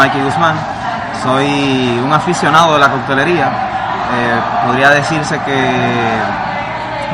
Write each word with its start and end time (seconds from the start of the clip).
Mikey 0.00 0.22
Guzmán, 0.22 0.54
soy 1.22 2.00
un 2.02 2.10
aficionado 2.10 2.72
de 2.72 2.80
la 2.80 2.88
coctelería. 2.88 3.48
Eh, 3.48 4.40
podría 4.64 4.88
decirse 4.88 5.38
que 5.40 5.70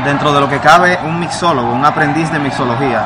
dentro 0.04 0.32
de 0.32 0.40
lo 0.40 0.48
que 0.48 0.60
cabe 0.60 0.96
un 1.02 1.18
mixólogo, 1.18 1.72
un 1.72 1.84
aprendiz 1.84 2.30
de 2.30 2.38
mixología, 2.38 3.02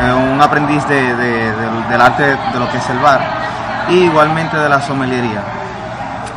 eh, 0.00 0.12
un 0.12 0.42
aprendiz 0.42 0.84
del 0.88 2.00
arte 2.00 2.24
de 2.24 2.58
lo 2.58 2.68
que 2.72 2.78
es 2.78 2.90
el 2.90 2.98
bar 2.98 3.20
y 3.88 3.98
igualmente 3.98 4.56
de 4.56 4.68
la 4.68 4.80
someliería. 4.80 5.42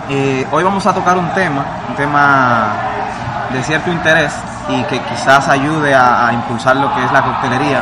Eh, 0.07 0.45
hoy 0.51 0.63
vamos 0.63 0.85
a 0.85 0.93
tocar 0.93 1.17
un 1.17 1.29
tema, 1.29 1.65
un 1.89 1.95
tema 1.95 2.67
de 3.51 3.63
cierto 3.63 3.91
interés 3.91 4.35
y 4.69 4.83
que 4.83 4.99
quizás 4.99 5.49
ayude 5.49 5.95
a, 5.95 6.29
impulsar 6.31 6.75
lo 6.75 6.93
que 6.93 7.03
es 7.03 7.11
la 7.11 7.23
coctelería 7.23 7.81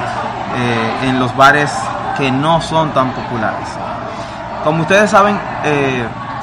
en 1.04 1.20
los 1.20 1.36
bares 1.36 1.70
que 2.18 2.32
no 2.32 2.62
son 2.62 2.92
tan 2.92 3.12
populares. 3.12 3.91
Como 4.64 4.82
ustedes 4.82 5.10
saben, 5.10 5.40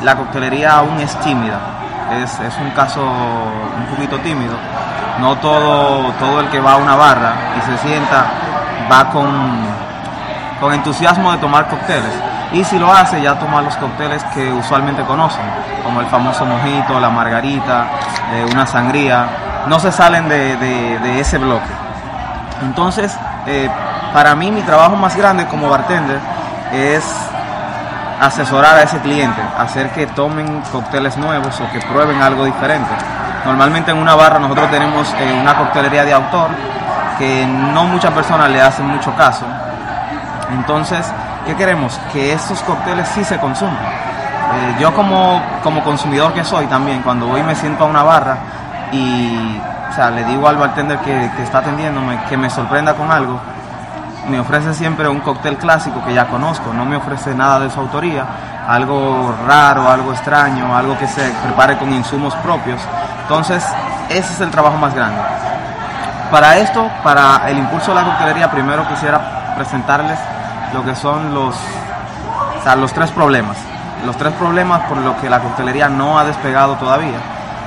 la 0.03 0.17
coctelería 0.17 0.79
aún 0.79 0.99
es 1.01 1.15
tímida, 1.21 1.59
es, 2.23 2.59
un 2.61 2.71
caso 2.71 3.03
un 3.03 3.87
poquito 3.95 4.19
tímido. 4.19 4.57
No 5.21 5.37
todo, 5.39 6.13
todo 6.13 6.41
el 6.41 6.49
que 6.49 6.61
va 6.61 6.75
a 6.75 6.77
una 6.77 6.95
barra 6.95 7.33
y 7.59 7.61
se 7.63 7.79
sienta 7.79 8.25
va 8.91 9.11
con, 9.11 9.27
con 10.61 10.73
entusiasmo 10.73 11.33
de 11.33 11.39
tomar 11.39 11.69
cócteles. 11.69 12.13
Y 12.53 12.65
si 12.65 12.79
lo 12.79 12.91
hace, 12.93 13.21
ya 13.21 13.39
toma 13.39 13.61
los 13.61 13.77
cócteles 13.77 14.25
que 14.35 14.51
usualmente 14.51 15.03
conocen, 15.03 15.45
como 15.85 16.01
el 16.01 16.07
famoso 16.07 16.47
mojito, 16.47 16.99
la 16.99 17.11
margarita, 17.11 17.87
eh, 18.33 18.47
una 18.51 18.67
sangría. 18.67 19.29
No 19.67 19.79
se 19.79 19.93
salen 19.93 20.29
de, 20.29 21.21
ese 21.21 21.37
bloque. 21.37 21.69
Entonces, 22.63 23.17
eh, 23.47 23.69
para 24.15 24.35
mí 24.35 24.51
mi 24.51 24.63
trabajo 24.63 24.97
más 24.97 25.15
grande 25.15 25.47
como 25.47 25.69
bartender 25.69 26.19
es 26.73 27.05
asesorar 28.21 28.77
a 28.77 28.83
ese 28.83 28.99
cliente, 28.99 29.41
hacer 29.59 29.91
que 29.91 30.07
tomen 30.07 30.63
cócteles 30.73 31.17
nuevos 31.17 31.61
o 31.61 31.71
que 31.73 31.81
prueben 31.81 32.21
algo 32.21 32.45
diferente. 32.45 32.91
Normalmente 33.45 33.91
en 33.91 33.99
una 33.99 34.15
barra 34.15 34.39
nosotros 34.39 34.71
tenemos 34.71 35.15
eh, 35.19 35.39
una 35.41 35.57
coctelería 35.57 36.05
de 36.05 36.13
autor 36.13 36.51
que 37.19 37.47
no 37.47 37.85
muchas 37.85 38.13
personas 38.13 38.51
le 38.51 38.61
hacen 38.61 38.87
mucho 38.87 39.15
caso. 39.15 39.45
Entonces, 40.53 41.07
¿qué 41.47 41.55
queremos? 41.55 41.99
Que 42.13 42.33
estos 42.33 42.61
cócteles 42.63 43.09
sí 43.09 43.25
se 43.25 43.39
consuman. 43.39 43.77
Eh, 43.77 44.77
yo 44.81 44.95
como, 44.95 45.43
como 45.63 45.83
consumidor 45.83 46.33
que 46.33 46.45
soy 46.45 46.67
también, 46.67 47.03
cuando 47.03 47.27
voy 47.27 47.43
me 47.43 47.55
siento 47.55 47.85
a 47.85 47.87
una 47.87 48.03
barra 48.03 48.37
y 48.93 49.61
o 49.89 49.93
sea, 49.93 50.11
le 50.11 50.25
digo 50.25 50.49
al 50.49 50.57
bartender 50.57 50.99
que, 50.99 51.31
que 51.37 51.43
está 51.43 51.59
atendiéndome 51.59 52.19
que 52.29 52.37
me 52.37 52.51
sorprenda 52.51 52.95
con 52.95 53.11
algo, 53.11 53.41
me 54.29 54.41
ofrece 54.41 54.75
siempre 54.75 55.09
un 55.09 55.21
cóctel 55.21 55.57
clásico 55.57 56.05
que 56.05 56.15
ya 56.15 56.27
conozco, 56.27 56.73
no 56.73 56.85
me 56.85 56.97
ofrece 56.97 57.35
nada 57.35 57.61
de 57.61 57.71
su 57.71 57.81
autoría, 57.81 58.25
algo 58.69 59.35
raro, 59.47 59.89
algo 59.89 60.13
extraño, 60.13 60.77
algo 60.77 60.99
que 60.99 61.07
se 61.07 61.31
prepare 61.43 61.79
con 61.79 61.93
insumos 61.93 62.35
propios. 62.37 62.81
Entonces, 63.23 63.65
ese 64.09 64.33
es 64.33 64.41
el 64.41 64.51
trabajo 64.51 64.77
más 64.77 64.95
grande. 64.95 65.21
Para 66.31 66.59
esto, 66.59 66.91
para 67.03 67.49
el 67.49 67.59
impulso 67.59 67.93
de 67.93 68.01
la 68.01 68.05
coctelería, 68.05 68.51
primero 68.51 68.87
quisiera 68.89 69.55
presentarles 69.57 70.19
lo 70.75 70.85
que 70.85 70.95
son 70.95 71.35
los, 71.35 71.57
los 72.77 72.93
tres 72.93 73.11
problemas. 73.11 73.57
Los 74.05 74.17
tres 74.17 74.33
problemas 74.35 74.83
por 74.83 74.99
los 74.99 75.17
que 75.17 75.31
la 75.31 75.41
coctelería 75.41 75.89
no 75.89 76.19
ha 76.19 76.25
despegado 76.25 76.75
todavía. 76.77 77.19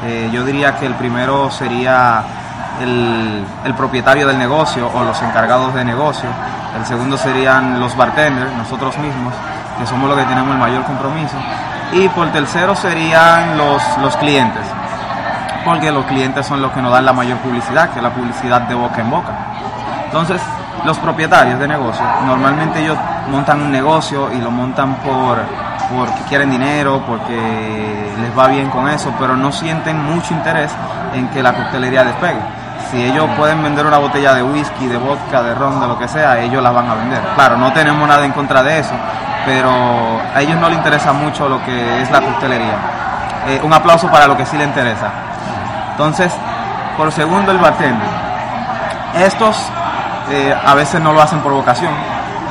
Eh, 0.03 0.29
yo 0.31 0.43
diría 0.43 0.77
que 0.77 0.85
el 0.85 0.93
primero 0.93 1.51
sería 1.51 2.23
el, 2.83 3.73
propietario 3.75 4.27
del 4.27 4.37
negocio 4.37 4.89
o 4.93 5.03
los 5.03 5.21
encargados 5.21 5.73
de 5.73 5.83
negocio. 5.83 6.29
El 6.77 6.85
segundo 6.85 7.17
serían 7.17 7.79
los 7.79 7.95
bartenders, 7.95 8.51
nosotros 8.55 8.97
mismos, 8.97 9.33
que 9.79 9.85
somos 9.85 10.09
los 10.09 10.17
que 10.17 10.25
tenemos 10.25 10.51
el 10.51 10.59
mayor 10.59 10.83
compromiso. 10.83 11.35
Y 11.93 12.07
por 12.09 12.27
tercero 12.31 12.75
serían 12.75 13.57
los, 13.57 13.81
los 14.01 14.15
clientes, 14.17 14.63
porque 15.65 15.91
los 15.91 16.05
clientes 16.05 16.45
son 16.45 16.61
los 16.61 16.71
que 16.71 16.81
nos 16.81 16.91
dan 16.91 17.05
la 17.05 17.13
mayor 17.13 17.37
publicidad, 17.39 17.89
que 17.89 17.99
es 17.99 18.03
la 18.03 18.13
publicidad 18.13 18.61
de 18.61 18.75
boca 18.75 19.01
en 19.01 19.09
boca. 19.09 19.31
Entonces, 20.05 20.41
los 20.85 20.97
propietarios 20.99 21.59
de 21.59 21.67
negocio, 21.67 22.03
normalmente 22.25 22.81
ellos 22.81 22.97
montan 23.29 23.61
un 23.61 23.71
negocio 23.71 24.31
y 24.31 24.37
lo 24.39 24.51
montan 24.51 24.95
por 24.95 25.37
porque 25.93 26.21
quieren 26.29 26.49
dinero, 26.49 27.03
porque 27.05 27.35
les 28.21 28.37
va 28.37 28.47
bien 28.47 28.69
con 28.69 28.87
eso, 28.87 29.13
pero 29.19 29.35
no 29.35 29.51
sienten 29.51 30.01
mucho 30.01 30.33
interés 30.33 30.71
en 31.13 31.27
que 31.27 31.43
la 31.43 31.51
coctelería 31.53 32.05
despegue 32.05 32.39
si 32.89 33.03
ellos 33.03 33.29
pueden 33.37 33.61
vender 33.63 33.85
una 33.85 33.97
botella 33.97 34.33
de 34.33 34.43
whisky, 34.43 34.87
de 34.87 34.97
vodka, 34.97 35.41
de 35.41 35.53
ron, 35.55 35.79
de 35.79 35.87
lo 35.87 35.97
que 35.97 36.07
sea, 36.07 36.39
ellos 36.39 36.61
la 36.61 36.71
van 36.71 36.89
a 36.89 36.95
vender. 36.95 37.21
Claro, 37.35 37.57
no 37.57 37.71
tenemos 37.73 38.07
nada 38.07 38.25
en 38.25 38.31
contra 38.31 38.63
de 38.63 38.79
eso, 38.79 38.93
pero 39.45 39.69
a 40.33 40.41
ellos 40.41 40.59
no 40.59 40.69
les 40.69 40.77
interesa 40.77 41.13
mucho 41.13 41.47
lo 41.47 41.63
que 41.63 42.01
es 42.01 42.11
la 42.11 42.21
coctelería. 42.21 42.75
Eh, 43.47 43.61
un 43.63 43.73
aplauso 43.73 44.09
para 44.09 44.27
lo 44.27 44.35
que 44.35 44.45
sí 44.45 44.57
le 44.57 44.63
interesa. 44.63 45.09
Entonces, 45.91 46.33
por 46.97 47.11
segundo, 47.11 47.51
el 47.51 47.57
bartender. 47.57 48.07
Estos 49.15 49.57
eh, 50.29 50.55
a 50.65 50.73
veces 50.75 51.01
no 51.01 51.13
lo 51.13 51.21
hacen 51.21 51.39
por 51.39 51.51
vocación, 51.51 51.93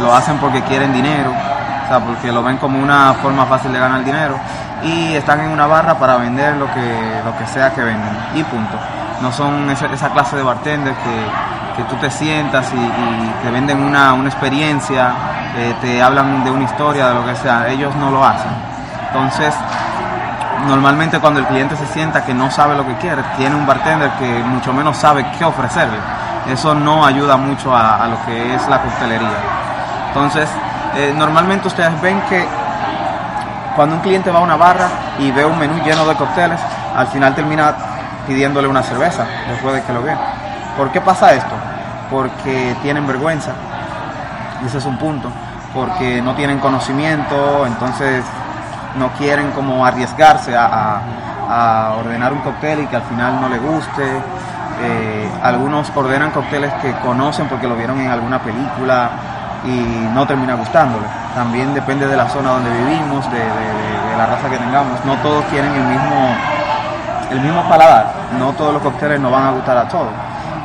lo 0.00 0.14
hacen 0.14 0.38
porque 0.38 0.62
quieren 0.62 0.92
dinero, 0.92 1.30
o 1.30 1.88
sea, 1.88 2.00
porque 2.00 2.32
lo 2.32 2.42
ven 2.42 2.58
como 2.58 2.78
una 2.78 3.14
forma 3.14 3.46
fácil 3.46 3.72
de 3.72 3.78
ganar 3.78 4.04
dinero 4.04 4.34
y 4.82 5.14
están 5.14 5.40
en 5.40 5.50
una 5.50 5.66
barra 5.66 5.94
para 5.98 6.16
vender 6.16 6.56
lo 6.56 6.66
que, 6.72 7.20
lo 7.24 7.36
que 7.36 7.46
sea 7.46 7.72
que 7.72 7.82
venden 7.82 8.10
y 8.34 8.42
punto 8.44 8.78
no 9.20 9.32
son 9.32 9.68
esa, 9.70 10.08
clase 10.10 10.36
de 10.36 10.42
bartender 10.42 10.94
que, 10.94 11.50
tú 11.88 11.96
te 11.96 12.10
sientas 12.10 12.70
y, 12.74 13.42
te 13.42 13.50
venden 13.50 13.82
una, 13.82 14.14
experiencia, 14.26 15.14
eh, 15.56 15.74
te 15.80 16.02
hablan 16.02 16.44
de 16.44 16.50
una 16.50 16.64
historia, 16.64 17.08
de 17.08 17.14
lo 17.14 17.24
que 17.24 17.34
sea, 17.36 17.68
ellos 17.68 17.94
no 17.96 18.10
lo 18.10 18.22
hacen. 18.22 18.50
Entonces, 19.06 19.54
normalmente 20.66 21.18
cuando 21.20 21.40
el 21.40 21.46
cliente 21.46 21.76
se 21.76 21.86
sienta 21.86 22.22
que 22.22 22.34
no 22.34 22.50
sabe 22.50 22.76
lo 22.76 22.86
que 22.86 22.94
quiere, 22.96 23.22
tiene 23.38 23.56
un 23.56 23.66
bartender 23.66 24.10
que 24.18 24.42
mucho 24.44 24.74
menos 24.74 24.98
sabe 24.98 25.24
qué 25.38 25.44
ofrecerle. 25.44 25.96
Eso 26.50 26.74
no 26.74 27.06
ayuda 27.06 27.38
mucho 27.38 27.74
a, 27.74 28.06
lo 28.08 28.26
que 28.26 28.54
es 28.54 28.68
la 28.68 28.82
coctelería. 28.82 29.38
Entonces, 30.08 30.50
eh, 30.96 31.14
normalmente 31.16 31.68
ustedes 31.68 31.98
ven 32.02 32.20
que 32.28 32.46
cuando 33.74 33.96
un 33.96 34.02
cliente 34.02 34.30
va 34.30 34.40
a 34.40 34.42
una 34.42 34.56
barra 34.56 34.88
y 35.18 35.30
ve 35.30 35.44
un 35.44 35.58
menú 35.58 35.82
lleno 35.82 36.04
de 36.04 36.14
cócteles, 36.14 36.60
al 36.94 37.06
final 37.06 37.34
termina 37.34 37.74
pidiéndole 38.26 38.68
una 38.68 38.82
cerveza 38.82 39.26
después 39.48 39.74
de 39.74 39.82
que 39.82 39.92
lo 39.92 40.02
vean. 40.02 40.18
¿Por 40.76 40.90
qué 40.90 41.00
pasa 41.00 41.34
esto? 41.34 41.54
Porque 42.10 42.74
tienen 42.82 43.06
vergüenza, 43.06 43.52
ese 44.64 44.78
es 44.78 44.84
un 44.84 44.98
punto, 44.98 45.30
porque 45.74 46.20
no 46.22 46.34
tienen 46.34 46.58
conocimiento, 46.58 47.66
entonces 47.66 48.24
no 48.98 49.08
quieren 49.12 49.50
como 49.52 49.84
arriesgarse 49.84 50.54
a, 50.56 51.00
ordenar 51.98 52.32
un 52.32 52.38
cóctel 52.40 52.80
y 52.80 52.86
que 52.86 52.94
al 52.94 53.02
final 53.02 53.40
no 53.40 53.48
le 53.48 53.58
guste. 53.58 54.04
Eh, 54.82 55.28
algunos 55.42 55.90
ordenan 55.94 56.30
cócteles 56.30 56.72
que 56.74 56.92
conocen 57.00 57.48
porque 57.48 57.66
lo 57.66 57.74
vieron 57.74 58.00
en 58.00 58.08
alguna 58.08 58.38
película 58.38 59.10
y 59.64 60.08
no 60.14 60.26
termina 60.26 60.54
gustándole. 60.54 61.06
También 61.34 61.74
depende 61.74 62.06
de 62.06 62.16
la 62.16 62.28
zona 62.28 62.50
donde 62.52 62.70
vivimos, 62.70 63.30
de, 63.32 63.42
la 64.16 64.26
raza 64.26 64.48
que 64.48 64.58
tengamos. 64.58 65.04
No 65.04 65.16
todos 65.16 65.44
tienen 65.46 65.72
el 65.72 65.84
mismo 65.84 66.36
el 67.30 67.40
mismo 67.40 67.62
paladar. 67.68 68.06
No 68.38 68.52
todos 68.52 68.74
los 68.74 68.82
cócteles 68.82 69.20
nos 69.20 69.32
van 69.32 69.44
a 69.44 69.50
gustar 69.52 69.76
a 69.76 69.88
todos. 69.88 70.10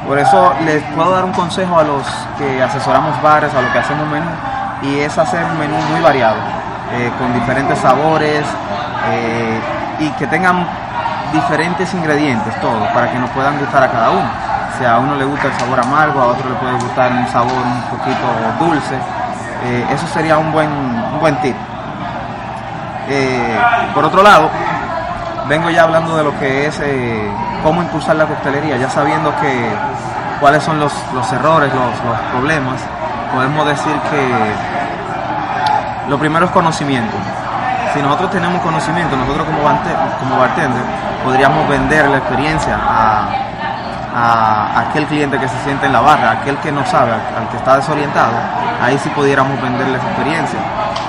Por 0.08 0.20
eso 0.20 0.54
les 0.64 0.84
puedo 0.94 1.12
dar 1.12 1.26
un 1.26 1.32
consejo 1.32 1.80
a 1.80 1.84
los 1.84 2.04
que 2.38 2.62
asesoramos 2.62 3.20
bares, 3.24 3.54
a 3.54 3.62
los 3.62 3.72
que 3.72 3.80
hacemos 3.80 4.08
menú, 4.08 4.30
y 4.84 5.00
es 5.00 5.18
hacer 5.18 5.44
menú 5.58 5.76
muy 5.92 6.00
variado, 6.02 6.36
eh, 6.94 7.12
con 7.18 7.34
diferentes 7.34 7.80
sabores 7.80 8.46
eh, 9.10 9.60
y 10.00 10.10
que 10.12 10.28
tengan 10.28 10.68
diferentes 11.34 11.92
ingredientes 11.96 12.54
todos 12.62 12.88
para 12.90 13.12
que 13.12 13.18
nos 13.18 13.30
puedan 13.32 13.58
gustar 13.58 13.84
a 13.84 13.90
cada 13.90 14.12
uno. 14.12 14.30
Si 14.78 14.86
a 14.86 15.00
uno 15.00 15.16
le 15.16 15.26
gusta 15.26 15.48
el 15.48 15.54
sabor 15.54 15.80
amargo, 15.80 16.22
a 16.22 16.28
otro 16.28 16.50
le 16.50 16.56
puede 16.56 16.74
gustar 16.74 17.12
un 17.12 17.28
sabor 17.30 17.54
un 17.54 17.98
poquito 17.98 18.28
dulce. 18.60 18.96
Eh, 19.64 19.88
eso 19.90 20.06
sería 20.08 20.38
un 20.38 20.52
buen, 20.52 20.70
un 20.70 21.20
buen 21.20 21.36
tip. 21.38 21.56
por 23.94 24.06
otro 24.06 24.22
lado, 24.22 24.52
vengo 25.48 25.70
ya 25.70 25.84
hablando 25.84 26.18
de 26.18 26.24
lo 26.24 26.38
que 26.40 26.68
es 26.68 26.80
eh, 26.82 27.30
cómo 27.64 27.82
impulsar 27.82 28.16
la 28.16 28.26
coctelería, 28.26 28.78
ya 28.78 28.90
sabiendo 28.90 29.34
que 29.40 29.70
cuáles 30.40 30.64
son 30.64 30.80
los, 30.80 30.94
errores, 31.32 31.72
los, 31.74 32.20
problemas, 32.32 32.82
podemos 33.34 33.68
decir 33.68 33.94
que 34.10 34.30
lo 36.10 36.18
primero 36.18 36.46
es 36.46 36.52
conocimiento. 36.52 37.16
Si 37.94 38.02
nosotros 38.02 38.32
tenemos 38.32 38.62
conocimiento, 38.62 39.16
nosotros 39.16 39.46
como, 39.46 39.60
como 40.20 40.38
bartender, 40.38 40.84
podríamos 41.24 41.68
vender 41.70 42.10
la 42.10 42.18
experiencia 42.18 42.78
a, 42.78 43.28
aquel 44.78 45.06
cliente 45.08 45.38
que 45.38 45.48
se 45.48 45.58
siente 45.66 45.86
en 45.88 45.94
la 45.94 46.00
barra, 46.00 46.32
aquel 46.32 46.58
que 46.60 46.72
no 46.72 46.86
sabe, 46.86 47.12
al 47.12 47.50
que 47.50 47.58
está 47.58 47.76
desorientado, 47.76 48.32
ahí 48.82 48.98
sí 48.98 49.10
pudiéramos 49.10 49.62
venderle 49.62 49.98
esa 49.98 50.08
experiencia 50.08 50.60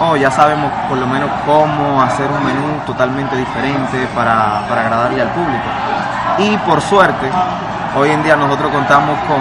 oh, 0.01 0.17
ya 0.17 0.31
sabemos 0.31 0.71
por 0.89 0.99
lo 0.99 1.07
menos 1.07 1.31
cómo 1.45 2.03
hacer 2.03 2.31
un 2.31 2.45
menú 2.45 2.81
totalmente 2.87 3.37
diferente 3.37 4.07
para, 4.15 4.61
agradarle 4.61 5.23
al 5.23 5.29
público. 5.29 5.65
Y 6.39 6.57
por 6.59 6.81
suerte, 6.81 7.31
hoy 7.97 8.11
en 8.11 8.23
día 8.23 8.37
nosotros 8.37 8.71
contamos 8.71 9.19
con 9.27 9.41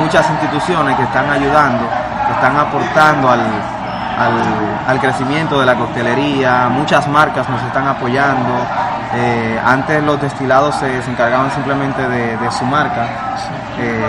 muchas 0.00 0.28
instituciones 0.30 0.96
que 0.96 1.02
están 1.02 1.30
ayudando, 1.30 1.84
que 2.26 2.32
están 2.32 2.56
aportando 2.56 3.30
al, 3.30 3.40
al, 4.86 5.00
crecimiento 5.00 5.60
de 5.60 5.66
la 5.66 5.74
coctelería, 5.74 6.68
muchas 6.68 7.06
marcas 7.08 7.48
nos 7.48 7.62
están 7.62 7.88
apoyando. 7.88 8.52
Eh, 9.14 9.60
antes 9.64 10.02
los 10.04 10.20
destilados 10.20 10.76
se, 10.76 10.98
encargaban 11.10 11.50
simplemente 11.50 12.08
de, 12.08 12.50
su 12.50 12.64
marca. 12.64 13.06
Eh, 13.78 14.04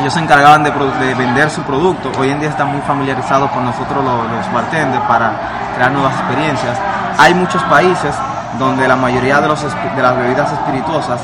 ellos 0.00 0.12
se 0.12 0.20
encargaban 0.20 0.62
de, 0.62 0.70
vender 1.14 1.50
su 1.50 1.62
producto. 1.62 2.12
Hoy 2.18 2.30
en 2.30 2.40
día 2.40 2.50
están 2.50 2.70
muy 2.70 2.80
familiarizados 2.82 3.50
con 3.50 3.64
nosotros 3.64 4.04
los, 4.04 4.30
los 4.30 4.52
bartenders 4.52 5.04
para 5.04 5.32
crear 5.74 5.90
nuevas 5.90 6.14
experiencias. 6.14 6.76
Hay 7.18 7.34
muchos 7.34 7.62
países 7.64 8.14
donde 8.58 8.86
la 8.86 8.96
mayoría 8.96 9.40
de, 9.40 9.48
los, 9.48 9.62
de 9.62 10.02
las 10.02 10.16
bebidas 10.16 10.52
espirituosas 10.52 11.20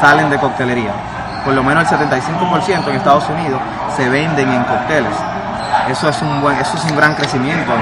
salen 0.00 0.30
de 0.30 0.38
coctelería. 0.38 0.92
Por 1.44 1.54
lo 1.54 1.62
menos 1.62 1.90
el 1.90 1.98
75% 1.98 2.88
en 2.88 2.96
Estados 2.96 3.28
Unidos 3.28 3.60
se 3.96 4.08
venden 4.08 4.52
en 4.52 4.62
cócteles. 4.64 5.14
Eso 5.88 6.08
es 6.08 6.20
un 6.22 6.42
eso 6.60 6.76
es 6.76 6.84
un 6.84 6.96
gran 6.96 7.14
crecimiento, 7.14 7.72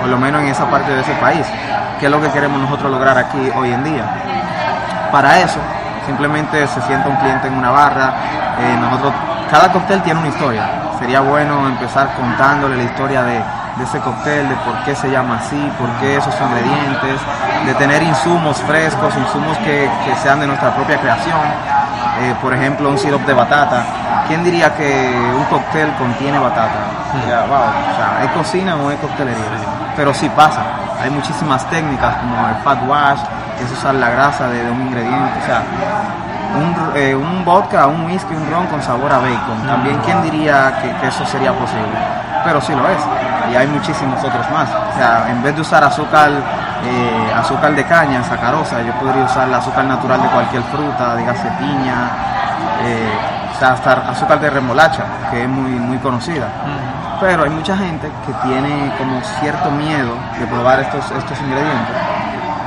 por 0.00 0.08
lo 0.08 0.18
menos 0.18 0.42
en 0.42 0.48
esa 0.48 0.64
parte 0.66 0.90
de 0.90 1.00
ese 1.00 1.12
país, 1.14 1.46
que 2.00 2.06
es 2.06 2.10
lo 2.12 2.20
que 2.20 2.28
queremos 2.30 2.60
nosotros 2.60 2.90
lograr 2.90 3.18
aquí 3.18 3.50
hoy 3.56 3.72
en 3.72 3.84
día. 3.84 4.04
Para 5.12 5.40
eso, 5.40 5.58
simplemente 6.06 6.66
se 6.66 6.80
sienta 6.82 7.08
un 7.08 7.16
cliente 7.16 7.48
en 7.48 7.54
una 7.54 7.70
barra, 7.70 8.12
eh, 8.58 8.76
nosotros, 8.80 9.12
cada 9.50 9.72
cóctel 9.72 10.02
tiene 10.02 10.20
una 10.20 10.28
historia. 10.28 10.62
Sería 10.98 11.20
bueno 11.20 11.66
empezar 11.66 12.14
contándole 12.14 12.76
la 12.76 12.84
historia 12.84 13.22
de, 13.22 13.40
ese 13.82 13.98
cóctel, 13.98 14.48
de 14.48 14.54
por 14.56 14.74
qué 14.84 14.94
se 14.94 15.10
llama 15.10 15.38
así, 15.38 15.72
por 15.78 15.88
qué 16.00 16.16
esos 16.16 16.34
ingredientes, 16.40 17.20
de 17.66 17.74
tener 17.74 18.02
insumos 18.02 18.58
frescos, 18.62 19.12
insumos 19.16 19.58
que, 19.58 19.90
que 20.04 20.14
sean 20.22 20.38
de 20.40 20.46
nuestra 20.46 20.70
propia 20.74 21.00
creación. 21.00 21.40
Eh, 22.20 22.34
por 22.40 22.54
ejemplo, 22.54 22.88
un 22.88 22.98
sirope 22.98 23.26
de 23.26 23.34
batata. 23.34 23.84
¿Quién 24.28 24.44
diría 24.44 24.72
que 24.74 25.12
un 25.36 25.44
cóctel 25.44 25.92
contiene 25.98 26.38
batata? 26.38 26.94
o 27.14 27.96
sea, 27.96 28.24
¿es 28.24 28.30
cocina 28.30 28.76
o 28.76 28.90
es 28.90 28.98
coctelería? 28.98 29.44
Pero 29.96 30.14
sí 30.14 30.28
pasa. 30.30 30.62
Hay 31.00 31.10
muchísimas 31.10 31.68
técnicas 31.70 32.16
como 32.16 32.48
el 32.48 32.54
fat 32.64 32.78
wash, 32.88 33.20
que 33.58 33.64
es 33.64 33.72
usar 33.72 33.94
la 33.94 34.10
grasa 34.10 34.48
de, 34.48 34.70
un 34.70 34.82
ingrediente. 34.82 35.38
O 35.42 35.46
sea, 35.46 35.62
un, 36.56 36.96
eh, 36.96 37.14
un, 37.14 37.44
vodka, 37.44 37.86
un 37.86 38.06
whisky, 38.06 38.34
un 38.34 38.50
ron 38.50 38.66
con 38.66 38.82
sabor 38.82 39.12
a 39.12 39.18
bacon. 39.18 39.66
También, 39.66 39.98
¿quién 40.04 40.22
diría 40.22 40.78
que, 40.80 41.06
eso 41.06 41.24
sería 41.26 41.52
posible? 41.52 41.98
Pero 42.44 42.60
sí 42.60 42.74
lo 42.74 42.88
es. 42.88 43.00
Y 43.52 43.56
hay 43.56 43.66
muchísimos 43.66 44.18
otros 44.22 44.50
más. 44.50 44.68
O 44.70 44.96
sea, 44.96 45.26
en 45.30 45.42
vez 45.42 45.54
de 45.54 45.60
usar 45.60 45.82
azúcar 45.84 46.30
eh, 46.86 47.32
azúcar 47.34 47.74
de 47.74 47.84
caña, 47.84 48.22
sacarosa, 48.22 48.82
yo 48.82 48.92
podría 49.00 49.24
usar 49.24 49.48
el 49.48 49.54
azúcar 49.54 49.84
natural 49.84 50.20
de 50.20 50.28
cualquier 50.28 50.62
fruta, 50.64 51.16
dígase 51.16 51.48
piña, 51.58 52.10
eh, 52.84 53.12
hasta 53.60 54.10
azúcar 54.10 54.38
de 54.40 54.50
remolacha, 54.50 55.04
que 55.30 55.44
es 55.44 55.48
muy, 55.48 55.70
muy 55.70 55.98
conocida. 55.98 56.46
Pero 57.20 57.44
hay 57.44 57.50
mucha 57.50 57.76
gente 57.76 58.10
que 58.26 58.32
tiene 58.46 58.92
como 58.98 59.20
cierto 59.40 59.70
miedo 59.70 60.14
de 60.38 60.46
probar 60.46 60.80
estos, 60.80 61.10
estos 61.10 61.40
ingredientes. 61.40 61.96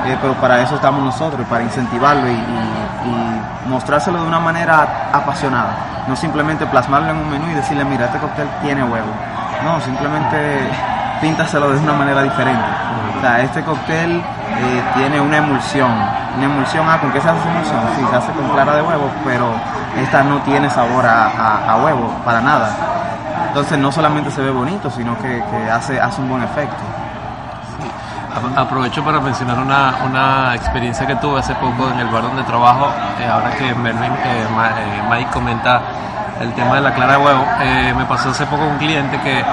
Eh, 0.06 0.16
pero 0.22 0.34
para 0.34 0.62
eso 0.62 0.76
estamos 0.76 1.02
nosotros, 1.02 1.46
para 1.48 1.62
incentivarlo 1.62 2.28
y, 2.30 2.38
mostrárselo 3.66 4.22
de 4.22 4.28
una 4.28 4.40
manera 4.40 5.10
apasionada. 5.12 6.04
No 6.08 6.16
simplemente 6.16 6.64
plasmarlo 6.66 7.10
en 7.10 7.18
un 7.18 7.30
menú 7.30 7.50
y 7.50 7.54
decirle, 7.54 7.84
mira, 7.84 8.06
este 8.06 8.18
cóctel 8.18 8.48
tiene 8.62 8.82
huevo. 8.82 9.12
No, 9.62 9.78
simplemente 9.82 10.70
píntaselo 11.20 11.70
de 11.72 11.78
una 11.78 11.92
manera 11.92 12.22
diferente. 12.22 12.64
O 13.18 13.20
sea, 13.20 13.42
este 13.42 13.62
cóctel 13.62 14.16
eh, 14.16 14.82
tiene 14.94 15.20
una 15.20 15.38
emulsión. 15.38 15.90
Una 16.36 16.44
emulsión, 16.44 16.86
ah, 16.88 16.98
¿con 16.98 17.12
qué 17.12 17.20
se 17.20 17.28
hace 17.28 17.48
emulsión? 17.48 17.80
Sí, 17.96 18.06
se 18.08 18.16
hace 18.16 18.32
con 18.32 18.48
clara 18.50 18.76
de 18.76 18.82
huevo, 18.82 19.10
pero 19.24 19.52
esta 20.00 20.22
no 20.22 20.38
tiene 20.42 20.70
sabor 20.70 21.04
a, 21.04 21.76
huevo, 21.82 22.10
para 22.24 22.40
nada. 22.40 22.70
Entonces 23.48 23.78
no 23.78 23.90
solamente 23.90 24.30
se 24.30 24.42
ve 24.42 24.50
bonito, 24.50 24.90
sino 24.90 25.16
que, 25.18 25.42
hace, 25.70 26.00
hace 26.00 26.20
un 26.20 26.28
buen 26.28 26.42
efecto. 26.42 26.76
Aprovecho 28.56 29.02
para 29.02 29.18
mencionar 29.18 29.58
una, 29.58 29.96
una, 30.08 30.54
experiencia 30.54 31.06
que 31.06 31.16
tuve 31.16 31.40
hace 31.40 31.54
poco 31.56 31.90
en 31.90 31.98
el 31.98 32.08
bar 32.08 32.22
donde 32.22 32.44
trabajo, 32.44 32.86
eh, 33.18 33.26
ahora 33.26 33.50
que 33.56 33.74
Mervin, 33.74 34.12
eh, 34.12 34.46
Mike 35.10 35.30
comenta 35.32 35.80
el 36.40 36.52
tema 36.52 36.76
de 36.76 36.80
la 36.82 36.94
clara 36.94 37.12
de 37.12 37.18
huevo. 37.18 37.44
Eh, 37.60 37.94
me 37.96 38.04
pasó 38.04 38.30
hace 38.30 38.46
poco 38.46 38.64
un 38.64 38.78
cliente 38.78 39.18
que 39.20 39.40
eh, 39.40 39.44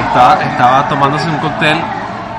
estaba, 0.00 0.88
tomándose 0.88 1.28
un 1.28 1.38
cóctel, 1.38 1.78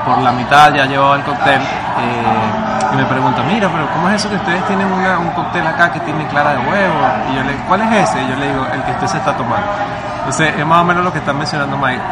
por 0.06 0.18
la 0.20 0.32
mitad 0.32 0.74
ya 0.74 0.86
llevaba 0.86 1.18
el 1.18 1.24
cóctel, 1.24 1.62
eh, 1.62 2.94
y 2.94 2.96
me 2.96 3.06
pregunta, 3.06 3.44
mira, 3.44 3.70
pero 3.70 3.88
¿cómo 3.94 4.10
es 4.10 4.16
eso 4.16 4.30
que 4.30 4.38
ustedes 4.38 4.66
tienen 4.66 4.88
un 4.88 5.30
cóctel 5.32 5.68
acá 5.68 5.92
que 5.92 6.00
tiene 6.02 6.26
clara 6.28 6.52
de 6.52 6.58
huevo? 6.58 6.96
Y 7.32 7.36
yo 7.36 7.44
le 7.44 7.52
digo, 7.52 7.64
¿cuál 7.68 7.82
es 7.82 8.10
ese? 8.10 8.24
Y 8.24 8.28
yo 8.30 8.36
le 8.36 8.48
digo, 8.48 8.66
el 8.74 8.82
que 8.84 8.92
usted 8.92 9.08
se 9.08 9.18
está 9.18 9.34
tomando. 9.34 9.68
Entonces, 10.28 10.60
es 10.60 10.66
más 10.68 10.82
o 10.82 10.84
menos 10.84 11.06
lo 11.06 11.14
que 11.14 11.20
está 11.20 11.32
mencionando 11.32 11.78
Mike. 11.78 12.04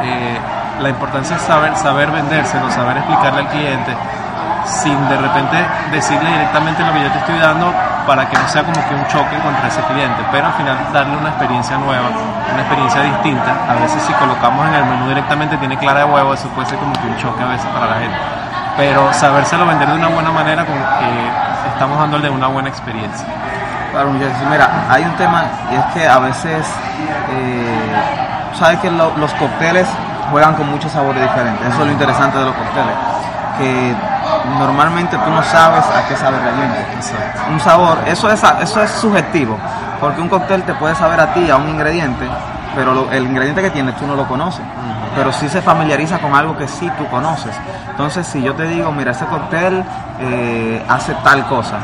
la 0.79 0.87
importancia 0.87 1.35
es 1.35 1.41
saber, 1.41 1.75
saber 1.75 2.09
vendérselo, 2.11 2.71
saber 2.71 2.95
explicarle 2.95 3.41
al 3.41 3.49
cliente, 3.49 3.91
sin 4.63 4.95
de 5.09 5.17
repente 5.17 5.57
decirle 5.91 6.31
directamente 6.31 6.81
lo 6.85 6.93
que 6.93 7.03
yo 7.03 7.11
te 7.11 7.19
estoy 7.19 7.37
dando, 7.39 7.73
para 8.07 8.29
que 8.29 8.37
no 8.37 8.47
sea 8.47 8.63
como 8.63 8.79
que 8.87 8.95
un 8.95 9.05
choque 9.07 9.35
contra 9.43 9.67
ese 9.67 9.81
cliente, 9.91 10.23
pero 10.31 10.47
al 10.47 10.53
final 10.53 10.77
darle 10.93 11.17
una 11.17 11.27
experiencia 11.27 11.77
nueva, 11.77 12.07
una 12.53 12.61
experiencia 12.61 13.01
distinta. 13.01 13.51
A 13.67 13.73
veces 13.83 14.01
si 14.03 14.13
colocamos 14.13 14.65
en 14.65 14.75
el 14.75 14.85
menú 14.85 15.09
directamente 15.09 15.57
tiene 15.57 15.77
clara 15.77 15.99
de 15.99 16.05
huevo, 16.05 16.33
eso 16.33 16.47
puede 16.55 16.69
ser 16.69 16.79
como 16.79 16.93
que 16.93 17.07
un 17.07 17.17
choque 17.17 17.43
a 17.43 17.47
veces 17.47 17.67
para 17.67 17.87
la 17.87 17.99
gente. 17.99 18.15
Pero 18.77 19.11
sabérselo 19.11 19.67
vender 19.67 19.89
de 19.89 19.95
una 19.95 20.07
buena 20.07 20.31
manera, 20.31 20.63
como 20.63 20.79
que 20.79 21.67
estamos 21.67 21.99
dándole 21.99 22.29
una 22.29 22.47
buena 22.47 22.69
experiencia. 22.69 23.27
Claro, 23.95 24.11
mira, 24.11 24.87
hay 24.89 25.03
un 25.05 25.15
tema 25.15 25.45
y 25.71 25.75
es 25.75 25.85
que 25.93 26.05
a 26.05 26.19
veces, 26.19 26.67
eh, 27.31 27.93
sabes 28.53 28.79
que 28.81 28.91
los 28.91 29.33
cócteles 29.39 29.87
juegan 30.29 30.53
con 30.55 30.69
muchos 30.69 30.91
sabores 30.91 31.21
diferentes, 31.21 31.65
eso 31.65 31.79
es 31.79 31.85
lo 31.85 31.91
interesante 31.93 32.37
de 32.37 32.43
los 32.43 32.53
cócteles, 32.55 32.93
que 33.57 33.95
normalmente 34.59 35.17
tú 35.17 35.31
no 35.31 35.41
sabes 35.43 35.85
a 35.85 36.05
qué 36.09 36.15
sabe 36.17 36.37
realmente. 36.39 36.77
Un 37.49 37.59
sabor, 37.61 37.99
eso 38.05 38.29
es, 38.29 38.43
eso 38.59 38.81
es 38.83 38.91
subjetivo, 38.91 39.57
porque 40.01 40.19
un 40.19 40.27
cóctel 40.27 40.63
te 40.63 40.73
puede 40.73 40.93
saber 40.95 41.21
a 41.21 41.33
ti, 41.33 41.49
a 41.49 41.55
un 41.55 41.69
ingrediente, 41.69 42.27
pero 42.75 43.09
el 43.13 43.23
ingrediente 43.23 43.61
que 43.61 43.69
tiene 43.69 43.93
tú 43.93 44.05
no 44.05 44.15
lo 44.15 44.27
conoces. 44.27 44.65
Pero 45.15 45.31
sí 45.31 45.47
se 45.47 45.61
familiariza 45.61 46.19
con 46.19 46.35
algo 46.35 46.57
que 46.57 46.67
sí 46.67 46.91
tú 46.97 47.07
conoces. 47.07 47.55
Entonces, 47.91 48.27
si 48.27 48.43
yo 48.43 48.53
te 48.55 48.63
digo, 48.63 48.91
mira, 48.91 49.11
ese 49.11 49.25
cóctel 49.25 49.85
eh, 50.19 50.83
hace 50.89 51.13
tal 51.23 51.45
cosa, 51.45 51.77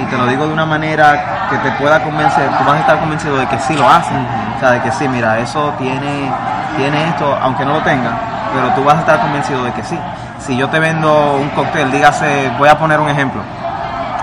y 0.00 0.04
te 0.06 0.16
lo 0.16 0.26
digo 0.26 0.46
de 0.46 0.52
una 0.52 0.66
manera 0.66 1.48
que 1.50 1.56
te 1.58 1.70
pueda 1.72 2.02
convencer, 2.02 2.48
tú 2.48 2.64
vas 2.64 2.74
a 2.74 2.80
estar 2.80 2.98
convencido 3.00 3.36
de 3.36 3.46
que 3.46 3.58
sí 3.58 3.76
lo 3.76 3.88
hace. 3.88 4.14
O 4.56 4.60
sea, 4.60 4.72
de 4.72 4.80
que 4.82 4.92
sí, 4.92 5.08
mira, 5.08 5.38
eso 5.38 5.72
tiene, 5.78 6.30
tiene 6.76 7.08
esto, 7.08 7.36
aunque 7.42 7.64
no 7.64 7.74
lo 7.74 7.82
tenga, 7.82 8.10
pero 8.52 8.68
tú 8.74 8.84
vas 8.84 8.96
a 8.96 9.00
estar 9.00 9.20
convencido 9.20 9.64
de 9.64 9.72
que 9.72 9.82
sí. 9.84 9.98
Si 10.38 10.56
yo 10.56 10.68
te 10.68 10.78
vendo 10.78 11.36
un 11.36 11.48
cóctel, 11.50 11.90
dígase, 11.90 12.50
voy 12.58 12.68
a 12.68 12.78
poner 12.78 13.00
un 13.00 13.08
ejemplo, 13.08 13.42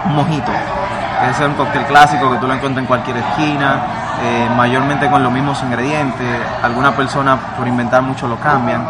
un 0.06 0.16
mojito, 0.16 0.52
que 0.52 1.30
es 1.30 1.40
un 1.40 1.54
cóctel 1.54 1.86
clásico 1.86 2.32
que 2.32 2.38
tú 2.38 2.48
lo 2.48 2.54
encuentras 2.54 2.82
en 2.82 2.88
cualquier 2.88 3.18
esquina, 3.18 3.80
eh, 4.24 4.50
mayormente 4.56 5.10
con 5.10 5.24
los 5.24 5.32
mismos 5.32 5.62
ingredientes, 5.64 6.40
alguna 6.64 6.96
persona 6.96 7.38
por 7.58 7.68
inventar 7.68 8.02
mucho 8.02 8.28
lo 8.28 8.38
cambian, 8.38 8.86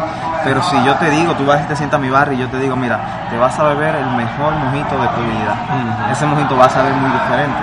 pero 0.46 0.62
si 0.62 0.80
yo 0.84 0.94
te 0.94 1.10
digo, 1.10 1.34
tú 1.34 1.44
vas 1.44 1.60
y 1.60 1.64
te 1.64 1.74
sientas 1.74 1.98
a 1.98 2.00
mi 2.00 2.08
bar 2.08 2.32
y 2.32 2.36
yo 2.36 2.46
te 2.48 2.56
digo, 2.60 2.76
mira, 2.76 3.00
te 3.28 3.36
vas 3.36 3.58
a 3.58 3.64
beber 3.64 3.96
el 3.96 4.06
mejor 4.12 4.54
mojito 4.54 4.96
de 4.96 5.08
tu 5.08 5.20
vida, 5.22 5.54
ese 6.12 6.24
mojito 6.24 6.56
va 6.56 6.66
a 6.66 6.70
saber 6.70 6.92
muy 6.94 7.10
diferente, 7.10 7.58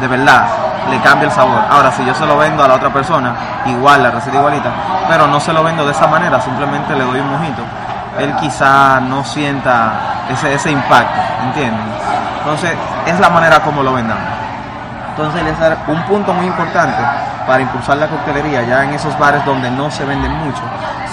De 0.00 0.06
verdad, 0.06 0.46
le 0.88 1.00
cambia 1.00 1.26
el 1.26 1.34
sabor. 1.34 1.60
Ahora, 1.68 1.90
si 1.90 2.04
yo 2.04 2.14
se 2.14 2.24
lo 2.26 2.38
vendo 2.38 2.62
a 2.62 2.68
la 2.68 2.74
otra 2.74 2.90
persona, 2.90 3.34
igual, 3.66 4.04
la 4.04 4.12
receta 4.12 4.36
igualita, 4.36 4.70
pero 5.08 5.26
no 5.26 5.40
se 5.40 5.52
lo 5.52 5.64
vendo 5.64 5.84
de 5.84 5.90
esa 5.90 6.06
manera, 6.06 6.40
simplemente 6.40 6.94
le 6.94 7.02
doy 7.02 7.18
un 7.18 7.30
mojito, 7.32 7.62
él 8.20 8.32
quizá 8.36 9.00
no 9.00 9.24
sienta 9.24 9.94
ese, 10.30 10.54
ese 10.54 10.70
impacto, 10.70 11.20
¿entienden? 11.42 11.86
Entonces, 12.38 12.76
es 13.04 13.18
la 13.18 13.30
manera 13.30 13.58
como 13.60 13.82
lo 13.82 13.94
vendamos. 13.94 14.22
Entonces, 15.10 15.42
un 15.88 16.02
punto 16.02 16.32
muy 16.34 16.46
importante 16.46 17.02
para 17.46 17.62
impulsar 17.62 17.96
la 17.96 18.08
coctelería 18.08 18.62
ya 18.62 18.84
en 18.84 18.94
esos 18.94 19.18
bares 19.18 19.44
donde 19.44 19.70
no 19.70 19.90
se 19.90 20.04
venden 20.04 20.32
mucho 20.32 20.62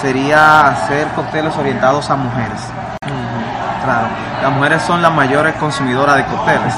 sería 0.02 0.68
hacer 0.68 1.06
cócteles 1.14 1.56
orientados 1.56 2.10
a 2.10 2.16
mujeres. 2.16 2.60
Claro, 3.84 4.08
las 4.42 4.52
mujeres 4.52 4.82
son 4.82 5.00
las 5.00 5.12
mayores 5.12 5.54
consumidoras 5.54 6.16
de 6.16 6.24
cócteles, 6.24 6.74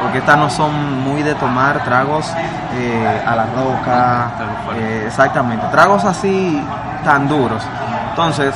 porque 0.00 0.18
estas 0.18 0.38
no 0.38 0.48
son 0.48 1.02
muy 1.02 1.22
de 1.22 1.34
tomar 1.34 1.84
tragos 1.84 2.32
eh, 2.74 3.22
a 3.26 3.36
la 3.36 3.46
roca, 3.46 4.30
eh, 4.74 5.04
exactamente, 5.06 5.66
tragos 5.70 6.04
así 6.04 6.62
tan 7.04 7.28
duros. 7.28 7.62
Entonces, 8.10 8.54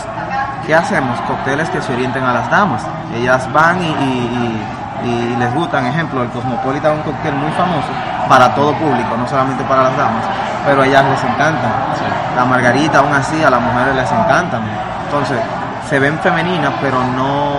¿qué 0.67 0.75
hacemos? 0.75 1.19
Cócteles 1.23 1.69
que 1.71 1.83
se 1.83 1.93
orienten 1.93 2.25
a 2.25 2.33
las 2.33 2.51
damas. 2.51 2.83
Ellas 3.15 3.51
van 3.53 3.83
y, 3.83 4.63
les 5.39 5.55
gustan, 5.55 5.87
ejemplo, 5.87 6.23
el 6.23 6.29
Cosmopolitan 6.31 6.93
un 6.93 7.03
cóctel 7.03 7.35
muy 7.35 7.53
famoso 7.53 8.16
para 8.29 8.55
todo 8.55 8.73
público, 8.75 9.17
no 9.17 9.27
solamente 9.29 9.63
para 9.65 9.85
las 9.85 9.97
damas, 9.97 10.25
pero 10.65 10.83
a 10.83 10.87
ellas 10.87 11.05
les 11.05 11.23
encanta. 11.25 11.69
La 12.37 12.45
margarita 12.45 12.99
aún 12.99 13.15
así 13.15 13.43
a 13.43 13.51
las 13.51 13.61
mujeres 13.61 13.95
les 13.95 14.11
encantan. 14.13 14.63
Entonces, 15.07 15.39
se 15.89 15.99
ven 15.99 16.19
femeninas, 16.19 16.73
pero 16.81 16.99
no 17.17 17.57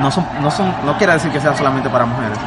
no 0.00 0.10
son, 0.10 0.26
no 0.40 0.50
son, 0.50 0.74
no 0.84 0.96
quiere 0.98 1.12
decir 1.14 1.30
que 1.30 1.40
sean 1.40 1.56
solamente 1.56 1.88
para 1.88 2.04
mujeres. 2.04 2.38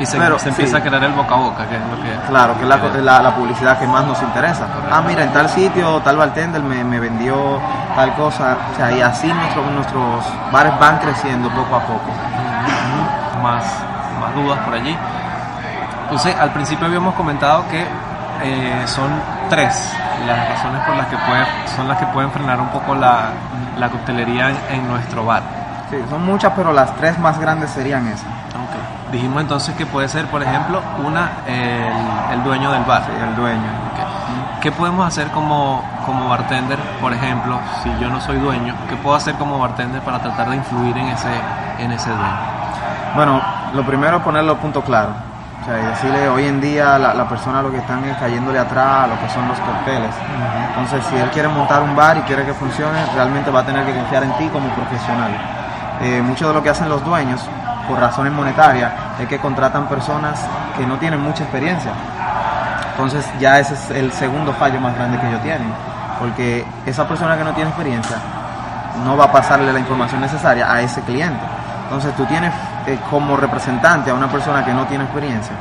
Y 0.00 0.06
se, 0.06 0.18
Pero, 0.18 0.38
se 0.40 0.48
empieza 0.48 0.72
sí. 0.72 0.82
a 0.82 0.84
crear 0.84 1.04
el 1.04 1.12
boca 1.12 1.34
a 1.34 1.38
boca, 1.38 1.66
que 1.68 1.76
es 1.76 1.80
lo 1.80 2.02
que... 2.02 2.26
Claro, 2.28 2.54
que 2.56 2.62
es 2.64 2.68
la, 2.68 2.78
la- 3.00 3.22
la 3.22 3.30
publicidad 3.34 3.78
que 3.78 3.86
más 3.86 4.04
nos 4.04 4.20
interesa. 4.22 4.64
Ah, 4.90 5.00
mira, 5.06 5.22
en 5.22 5.32
tal 5.32 5.48
sitio, 5.48 6.00
tal 6.00 6.16
bartender 6.16 6.60
me, 6.62 6.82
me 6.82 6.98
vendió 6.98 7.60
tal 7.94 8.12
cosa. 8.14 8.56
O 8.72 8.76
sea, 8.76 8.90
y 8.90 9.00
así 9.00 9.32
nuestro- 9.32 9.70
nuestros 9.70 10.24
bares 10.50 10.76
van 10.80 10.98
creciendo 10.98 11.48
poco 11.50 11.76
a 11.76 11.80
poco. 11.80 12.10
más, 13.42 13.62
más 14.20 14.34
dudas 14.34 14.58
por 14.64 14.74
allí. 14.74 14.96
Entonces, 16.14 16.40
al 16.40 16.52
principio 16.52 16.86
habíamos 16.86 17.12
comentado 17.16 17.64
que 17.68 17.80
eh, 17.82 18.82
son 18.86 19.10
tres 19.50 19.92
las 20.24 20.48
razones 20.48 20.80
por 20.86 20.94
las 20.94 21.08
que 21.08 21.16
puede, 21.16 21.44
son 21.74 21.88
las 21.88 21.98
que 21.98 22.06
pueden 22.06 22.30
frenar 22.30 22.60
un 22.60 22.68
poco 22.68 22.94
la, 22.94 23.30
la 23.76 23.88
coctelería 23.88 24.50
en, 24.50 24.56
en 24.70 24.88
nuestro 24.88 25.26
bar. 25.26 25.42
Sí, 25.90 25.96
son 26.08 26.24
muchas, 26.24 26.52
pero 26.54 26.72
las 26.72 26.94
tres 26.94 27.18
más 27.18 27.40
grandes 27.40 27.70
serían 27.70 28.06
esas. 28.06 28.28
Ok. 28.28 29.10
Dijimos 29.10 29.40
entonces 29.40 29.74
que 29.74 29.86
puede 29.86 30.08
ser, 30.08 30.26
por 30.26 30.40
ejemplo, 30.40 30.80
una, 31.04 31.30
el, 31.48 32.34
el 32.34 32.44
dueño 32.44 32.70
del 32.70 32.84
bar. 32.84 33.02
Sí, 33.06 33.10
el 33.20 33.34
dueño. 33.34 33.58
Ok. 33.58 34.60
¿Qué 34.60 34.70
podemos 34.70 35.08
hacer 35.08 35.26
como, 35.32 35.82
como 36.06 36.28
bartender, 36.28 36.78
por 37.00 37.12
ejemplo, 37.12 37.58
si 37.82 37.90
yo 37.98 38.08
no 38.08 38.20
soy 38.20 38.38
dueño? 38.38 38.72
¿Qué 38.88 38.94
puedo 38.94 39.16
hacer 39.16 39.34
como 39.34 39.58
bartender 39.58 40.00
para 40.02 40.20
tratar 40.20 40.48
de 40.48 40.54
influir 40.54 40.96
en 40.96 41.08
ese, 41.08 41.34
en 41.80 41.90
ese 41.90 42.10
dueño? 42.10 42.38
Bueno, 43.16 43.40
lo 43.72 43.84
primero 43.84 44.18
es 44.18 44.22
poner 44.22 44.44
los 44.44 44.58
puntos 44.58 44.84
claros. 44.84 45.12
O 45.64 45.66
sea, 45.66 45.80
y 45.80 45.86
decirle 45.86 46.28
hoy 46.28 46.44
en 46.44 46.60
día 46.60 46.98
la, 46.98 47.14
la 47.14 47.26
persona 47.26 47.62
lo 47.62 47.70
que 47.70 47.78
están 47.78 48.04
es 48.04 48.14
cayéndole 48.18 48.58
atrás 48.58 49.04
a 49.04 49.06
lo 49.06 49.18
que 49.18 49.30
son 49.30 49.48
los 49.48 49.58
cócteles. 49.60 50.14
Entonces, 50.68 51.06
si 51.08 51.16
él 51.16 51.30
quiere 51.30 51.48
montar 51.48 51.82
un 51.82 51.96
bar 51.96 52.18
y 52.18 52.20
quiere 52.20 52.44
que 52.44 52.52
funcione, 52.52 52.98
realmente 53.14 53.50
va 53.50 53.60
a 53.60 53.64
tener 53.64 53.86
que 53.86 53.94
confiar 53.94 54.24
en 54.24 54.36
ti 54.36 54.46
como 54.48 54.68
profesional. 54.74 55.30
Eh, 56.02 56.20
mucho 56.20 56.48
de 56.48 56.54
lo 56.54 56.62
que 56.62 56.68
hacen 56.68 56.90
los 56.90 57.02
dueños, 57.02 57.40
por 57.88 57.98
razones 57.98 58.30
monetarias, 58.34 58.92
es 59.18 59.26
que 59.26 59.38
contratan 59.38 59.86
personas 59.86 60.38
que 60.76 60.86
no 60.86 60.98
tienen 60.98 61.20
mucha 61.20 61.44
experiencia. 61.44 61.92
Entonces, 62.90 63.26
ya 63.40 63.58
ese 63.58 63.72
es 63.72 63.90
el 63.90 64.12
segundo 64.12 64.52
fallo 64.52 64.78
más 64.80 64.94
grande 64.94 65.18
que 65.18 65.28
ellos 65.28 65.40
tienen. 65.40 65.72
Porque 66.18 66.66
esa 66.84 67.08
persona 67.08 67.38
que 67.38 67.44
no 67.44 67.52
tiene 67.54 67.70
experiencia 67.70 68.16
no 69.02 69.16
va 69.16 69.24
a 69.24 69.32
pasarle 69.32 69.72
la 69.72 69.78
información 69.78 70.20
necesaria 70.20 70.70
a 70.70 70.82
ese 70.82 71.00
cliente. 71.00 71.53
Entonces 71.84 72.14
tú 72.16 72.24
tienes 72.24 72.52
eh, 72.86 72.98
como 73.10 73.36
representante 73.36 74.10
a 74.10 74.14
una 74.14 74.28
persona 74.28 74.64
que 74.64 74.72
no 74.72 74.84
tiene 74.86 75.04
experiencia. 75.04 75.54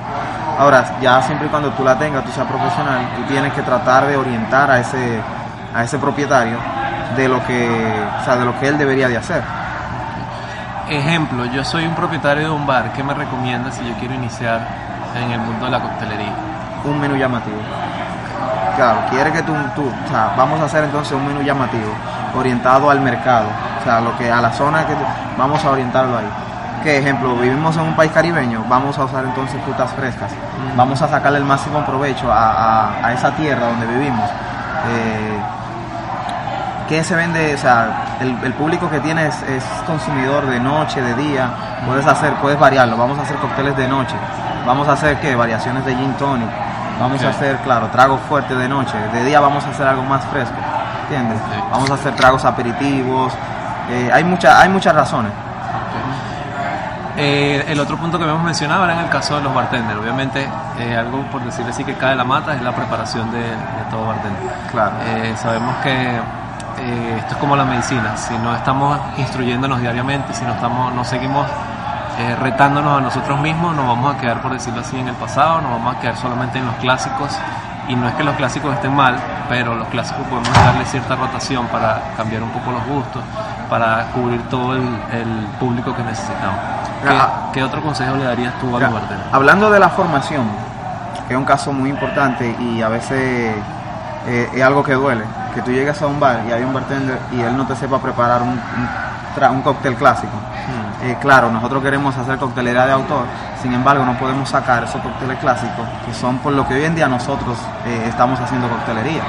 Ahora, 0.58 0.84
ya 1.02 1.22
siempre 1.22 1.48
y 1.48 1.50
cuando 1.50 1.72
tú 1.72 1.84
la 1.84 1.98
tengas, 1.98 2.24
tú 2.24 2.32
seas 2.32 2.48
profesional, 2.48 3.08
tú 3.16 3.24
tienes 3.24 3.54
que 3.54 3.62
tratar 3.62 4.08
de 4.08 4.16
orientar 4.16 4.70
a 4.70 4.80
ese, 4.80 5.20
a 5.74 5.84
ese 5.84 5.98
propietario 5.98 6.58
de 7.16 7.28
lo 7.28 7.44
que, 7.46 7.70
o 8.22 8.24
sea, 8.24 8.38
de 8.38 8.46
lo 8.46 8.60
que 8.60 8.68
él 8.68 8.78
debería 8.78 9.08
de 9.08 9.18
hacer. 9.18 9.44
Ejemplo, 10.90 11.46
yo 11.46 11.64
soy 11.64 11.86
un 11.86 11.96
propietario 11.96 12.44
de 12.46 12.50
un 12.52 12.68
bar, 12.68 12.92
¿qué 12.94 13.04
me 13.04 13.14
recomiendas 13.14 13.76
si 13.76 13.88
yo 13.88 13.94
quiero 13.96 14.14
iniciar 14.14 14.62
en 15.16 15.32
el 15.32 15.40
mundo 15.40 15.66
de 15.66 15.72
la 15.72 15.80
coctelería? 15.80 16.34
Un 16.84 17.00
menú 17.00 17.16
llamativo. 17.16 17.58
Claro, 18.76 19.00
quiere 19.10 19.32
que 19.32 19.42
tú, 19.44 19.54
tú, 19.76 19.84
o 19.84 20.10
sea, 20.10 20.34
vamos 20.36 20.60
a 20.60 20.66
hacer 20.66 20.84
entonces 20.84 21.14
un 21.14 21.26
menú 21.26 21.42
llamativo, 21.42 21.94
orientado 22.36 22.90
al 22.90 23.00
mercado, 23.02 23.48
o 23.84 23.86
sea, 23.86 24.00
lo 24.02 24.18
que 24.18 24.32
a 24.32 24.42
la 24.42 24.52
zona 24.52 24.86
que 24.88 24.94
vamos 25.38 25.64
a 25.64 25.70
orientarlo 25.72 26.18
ahí. 26.18 26.30
Que 26.84 26.98
ejemplo, 26.98 27.36
vivimos 27.36 27.76
en 27.78 27.84
un 27.84 27.96
país 27.96 28.12
caribeño, 28.12 28.64
vamos 28.68 28.98
a 28.98 29.06
usar 29.06 29.24
entonces 29.24 29.62
frutas 29.64 29.92
frescas, 29.92 30.32
vamos 30.76 31.02
a 31.02 31.08
sacarle 31.08 31.38
el 31.38 31.46
máximo 31.46 31.80
provecho 31.86 32.32
a, 32.32 32.50
a- 32.52 33.08
a 33.08 33.14
esa 33.14 33.32
tierra 33.32 33.68
donde 33.68 33.86
vivimos. 33.86 34.30
Eh, 34.90 35.40
¿Qué 36.90 37.04
se 37.04 37.16
vende? 37.16 37.56
O 37.56 37.58
sea, 37.58 38.18
el, 38.20 38.38
el 38.44 38.54
público 38.54 38.90
que 38.90 39.00
tienes 39.00 39.42
es 39.44 39.64
consumidor 39.88 40.46
de 40.48 40.60
noche, 40.60 41.02
de 41.02 41.14
día, 41.16 41.50
puedes 41.88 42.06
hacer, 42.06 42.34
puedes 42.36 42.60
variarlo, 42.60 42.98
vamos 42.98 43.18
a 43.18 43.22
hacer 43.22 43.38
cócteles 43.38 43.76
de 43.78 43.88
noche, 43.88 44.16
vamos 44.68 44.88
a 44.90 44.94
hacer 44.94 45.18
qué, 45.22 45.34
variaciones 45.36 45.86
de 45.86 45.96
gin 45.96 46.14
tonic, 46.16 46.50
vamos 47.00 47.22
Ok. 47.22 47.28
a 47.28 47.30
hacer, 47.30 47.56
claro, 47.64 47.88
tragos 47.88 48.20
fuertes 48.28 48.58
de 48.58 48.68
noche, 48.68 48.98
de 49.14 49.24
día 49.24 49.40
vamos 49.40 49.64
a 49.66 49.70
hacer 49.70 49.88
algo 49.88 50.04
más 50.04 50.24
fresco, 50.26 50.56
¿entiendes? 51.04 51.40
Ok. 51.40 51.72
Vamos 51.72 51.90
a 51.90 51.94
hacer 51.94 52.14
tragos 52.16 52.44
aperitivos, 52.44 53.34
eh, 53.90 54.10
hay, 54.12 54.24
mucha, 54.24 54.60
hay 54.62 54.70
muchas 54.70 54.94
razones. 54.94 55.32
Eh, 57.16 57.64
el 57.68 57.80
otro 57.80 57.96
punto 57.98 58.18
que 58.18 58.24
habíamos 58.24 58.44
mencionado 58.44 58.86
era 58.86 58.94
en 58.94 59.00
el 59.02 59.10
caso 59.10 59.36
de 59.38 59.44
los 59.44 59.54
bartenders. 59.54 60.00
Obviamente, 60.00 60.48
eh, 60.80 60.98
algo 60.98 61.22
por 61.32 61.44
decirle 61.44 61.72
así 61.72 61.84
que 61.84 61.94
cae 61.94 62.12
de 62.12 62.16
la 62.16 62.24
mata 62.24 62.56
es 62.56 62.62
la 62.62 62.72
preparación 62.72 63.32
de, 63.32 63.40
de 63.40 63.84
todo 63.92 64.08
bartender. 64.08 64.52
Claro. 64.72 64.94
Eh, 65.06 65.34
sabemos 65.38 65.76
que 65.84 66.20
esto 67.18 67.34
es 67.34 67.38
como 67.38 67.56
la 67.56 67.66
medicina. 67.66 68.18
Si 68.18 68.36
no 68.40 68.56
estamos 68.56 69.00
instruyéndonos 69.18 69.80
diariamente, 69.80 70.34
si 70.34 70.44
no, 70.44 70.54
estamos, 70.54 70.94
no 70.94 71.04
seguimos 71.04 71.46
retándonos 72.42 72.98
a 72.98 73.02
nosotros 73.02 73.40
mismos, 73.40 73.76
nos 73.76 73.88
vamos 73.88 74.16
a 74.16 74.20
quedar, 74.20 74.42
por 74.42 74.52
decirlo 74.52 74.82
así, 74.82 75.00
en 75.00 75.08
el 75.08 75.16
pasado, 75.16 75.62
nos 75.62 75.72
vamos 75.72 75.96
a 75.96 76.00
quedar 76.00 76.18
solamente 76.18 76.60
en 76.60 76.66
los 76.66 76.76
clásicos. 76.76 77.32
Y 77.88 77.96
no 77.96 78.08
es 78.08 78.16
que 78.16 78.24
los 78.24 78.36
clásicos 78.36 78.74
estén 78.74 78.96
mal, 78.96 79.16
pero 79.50 79.76
los 79.76 79.88
clásicos 79.90 80.26
podemos 80.28 80.54
darle 80.54 80.86
cierta 80.86 81.16
rotación 81.16 81.68
para 81.68 82.02
cambiar 82.18 82.42
un 82.42 82.50
poco 82.50 82.72
los 82.72 82.86
gustos, 82.86 83.22
para 83.74 84.06
cubrir 84.14 84.40
todo 84.50 84.76
el, 84.76 84.84
el 85.12 85.48
público 85.60 85.96
que 85.96 86.04
necesitamos. 86.04 86.60
¿Qué, 87.02 87.10
Ah. 87.10 87.50
qué 87.52 87.64
otro 87.64 87.82
consejo 87.82 88.16
le 88.18 88.24
darías 88.24 88.54
tú 88.60 88.78
a 88.78 88.80
Ya? 88.80 88.92
Hablando 89.32 89.72
de 89.72 89.80
la 89.80 89.90
formación, 89.90 90.46
que 91.28 91.34
es 91.34 91.40
un 91.40 91.44
caso 91.44 91.74
muy 91.74 91.90
importante 91.90 92.56
y 92.60 92.84
a 92.84 92.88
veces 92.90 93.56
eh, 94.28 94.48
es 94.54 94.62
algo 94.62 94.84
que 94.84 94.94
duele, 94.94 95.24
que 95.56 95.64
tú 95.64 95.72
llegas 95.72 96.00
a 96.04 96.06
un 96.06 96.20
bar 96.20 96.42
y 96.48 96.52
hay 96.52 96.62
un 96.62 96.72
bartender 96.72 97.18
y 97.32 97.42
él 97.42 97.58
no 97.58 97.66
te 97.66 97.76
sepa 97.76 97.98
preparar 97.98 98.44
un, 98.44 98.50
un, 98.50 99.56
un 99.56 99.62
cóctel 99.64 99.96
clásico. 99.96 100.34
Eh, 101.02 101.18
claro, 101.20 101.50
nosotros 101.50 101.82
queremos 101.82 102.16
hacer 102.16 102.38
coctelería 102.38 102.86
de 102.86 102.92
autor, 102.92 103.26
sin 103.60 103.74
embargo 103.74 104.06
no 104.06 104.14
podemos 104.20 104.48
sacar 104.50 104.84
esos 104.84 105.02
cócteles 105.02 105.40
clásicos, 105.40 105.88
que 106.06 106.14
son 106.14 106.38
por 106.38 106.54
lo 106.54 106.68
que 106.68 106.76
hoy 106.76 106.84
en 106.86 106.94
día 106.94 107.08
nosotros 107.08 107.58
eh, 107.88 108.06
estamos 108.08 108.40
haciendo 108.40 108.70
coctelería. 108.70 109.24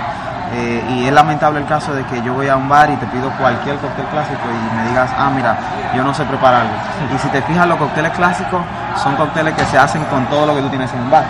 Eh, 0.56 0.84
y 0.88 1.06
es 1.08 1.12
lamentable 1.12 1.58
el 1.58 1.66
caso 1.66 1.92
de 1.94 2.04
que 2.04 2.22
yo 2.22 2.32
voy 2.34 2.48
a 2.48 2.54
un 2.56 2.68
bar 2.68 2.88
y 2.88 2.94
te 2.96 3.06
pido 3.06 3.28
cualquier 3.38 3.76
cóctel 3.78 4.04
clásico 4.06 4.38
y 4.48 4.76
me 4.76 4.88
digas, 4.88 5.10
ah, 5.18 5.28
mira, 5.34 5.56
yo 5.96 6.04
no 6.04 6.14
sé 6.14 6.24
prepararlo. 6.24 6.70
Y 7.12 7.18
si 7.18 7.26
te 7.28 7.42
fijas, 7.42 7.66
los 7.66 7.76
cócteles 7.76 8.12
clásicos 8.12 8.60
son 9.02 9.16
cócteles 9.16 9.54
que 9.54 9.64
se 9.66 9.76
hacen 9.78 10.04
con 10.04 10.24
todo 10.26 10.46
lo 10.46 10.54
que 10.54 10.62
tú 10.62 10.68
tienes 10.68 10.92
en 10.92 11.00
un 11.00 11.10
bar. 11.10 11.24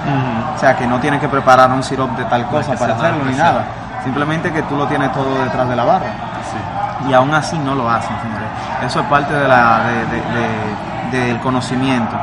O 0.55 0.59
sea, 0.59 0.77
que 0.77 0.87
no 0.87 0.99
tienes 1.01 1.21
que 1.21 1.29
preparar 1.29 1.71
un 1.71 1.83
sirope 1.83 2.23
de 2.23 2.29
tal 2.29 2.45
cosa 2.49 2.75
para 2.79 2.95
hacerlo 2.95 3.25
ni 3.25 3.37
nada. 3.37 3.65
Simplemente 4.05 4.53
que 4.53 4.63
tú 4.65 4.77
lo 4.77 4.87
tienes 4.87 5.11
todo 5.13 5.43
detrás 5.43 5.67
de 5.69 5.77
la 5.77 5.85
barra. 5.85 6.07
Sí. 6.53 7.09
Y 7.09 7.15
aún 7.15 7.33
así 7.33 7.57
no 7.59 7.75
lo 7.75 7.89
hacen, 7.91 8.15
señores. 8.21 8.49
Eso 8.85 9.01
es 9.01 9.07
parte 9.07 9.33
de 9.33 9.49
la, 9.49 9.79
de- 9.87 10.07
de- 10.07 11.19
de- 11.19 11.25
del 11.27 11.41
conocimiento. 11.41 12.15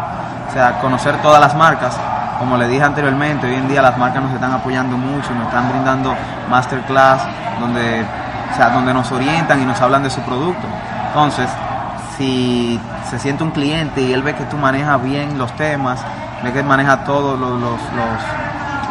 O 0.49 0.53
sea, 0.53 0.73
conocer 0.79 1.15
todas 1.23 1.39
las 1.41 1.55
marcas. 1.55 1.97
Como 2.41 2.57
le 2.57 2.67
dije 2.67 2.83
anteriormente, 2.83 3.45
hoy 3.47 3.53
en 3.53 3.67
día 3.67 3.83
las 3.83 3.95
marcas 3.99 4.23
nos 4.23 4.33
están 4.33 4.51
apoyando 4.51 4.97
mucho, 4.97 5.29
nos 5.35 5.45
están 5.45 5.69
brindando 5.69 6.15
masterclass 6.49 7.21
donde, 7.59 8.03
o 8.51 8.55
sea, 8.57 8.69
donde 8.71 8.91
nos 8.95 9.11
orientan 9.11 9.61
y 9.61 9.65
nos 9.65 9.79
hablan 9.79 10.01
de 10.01 10.09
su 10.09 10.21
producto. 10.21 10.65
Entonces, 11.09 11.47
si 12.17 12.79
se 13.07 13.19
siente 13.19 13.43
un 13.43 13.51
cliente 13.51 14.01
y 14.01 14.11
él 14.11 14.23
ve 14.23 14.33
que 14.33 14.43
tú 14.45 14.57
manejas 14.57 15.01
bien 15.03 15.37
los 15.37 15.51
temas, 15.55 15.99
ve 16.43 16.51
que 16.51 16.63
manejas 16.63 17.05
todos 17.05 17.39
los, 17.39 17.59
los- 17.61 17.79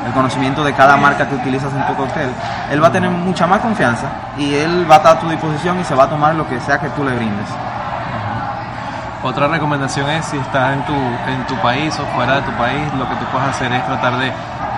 el 0.06 0.12
conocimiento 0.12 0.62
de 0.62 0.72
cada 0.72 0.96
marca 0.96 1.28
que 1.28 1.34
utilizas 1.34 1.72
en 1.74 1.84
tu 1.88 1.94
cóctel, 1.96 2.30
él 2.70 2.80
va 2.82 2.86
a 2.86 2.92
tener 2.92 3.10
mucha 3.10 3.46
más 3.48 3.58
confianza 3.60 4.06
y 4.38 4.54
él 4.54 4.86
va 4.88 4.94
a 4.94 4.98
estar 4.98 5.16
a 5.16 5.20
tu 5.20 5.28
disposición 5.28 5.78
y 5.80 5.84
se 5.84 5.94
va 5.96 6.04
a 6.04 6.08
tomar 6.08 6.36
lo 6.36 6.48
que 6.48 6.58
sea 6.60 6.78
que 6.78 6.88
tú 6.90 7.02
le 7.04 7.14
brindes. 7.16 7.48
Otra 9.22 9.48
recomendación 9.48 10.08
es 10.08 10.24
si 10.24 10.38
estás 10.38 10.72
en 10.72 10.82
tu, 10.84 10.94
en 10.94 11.46
tu 11.46 11.54
país 11.56 11.94
o 12.00 12.06
fuera 12.16 12.36
de 12.36 12.42
tu 12.42 12.52
país, 12.52 12.82
lo 12.94 13.06
que 13.08 13.14
tú 13.16 13.24
puedes 13.26 13.48
hacer 13.48 13.70
es 13.72 13.84
tratar 13.84 14.16
de 14.16 14.28